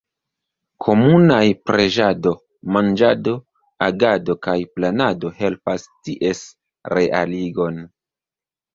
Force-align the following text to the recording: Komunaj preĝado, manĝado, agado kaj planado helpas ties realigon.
Komunaj 0.85 1.41
preĝado, 1.71 2.33
manĝado, 2.79 3.35
agado 3.91 4.39
kaj 4.49 4.57
planado 4.75 5.35
helpas 5.45 5.89
ties 5.95 6.45
realigon. 6.99 7.83